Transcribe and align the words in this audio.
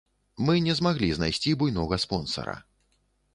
Мы 0.45 0.53
не 0.67 0.73
змаглі 0.79 1.09
знайсці 1.17 1.53
буйнога 1.61 2.01
спонсара. 2.05 2.57